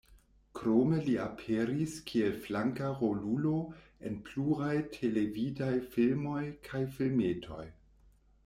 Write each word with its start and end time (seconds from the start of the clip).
Krome 0.59 1.01
li 1.07 1.11
aperis 1.25 1.97
kiel 2.11 2.39
flanka 2.45 2.89
rolulo 3.01 3.53
en 4.09 4.17
pluraj 4.31 4.73
televidaj 4.97 5.71
filmoj 5.93 6.43
kaj 6.71 6.83
filmetoj. 6.97 7.65